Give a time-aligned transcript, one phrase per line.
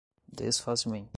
[0.27, 1.09] desfazimento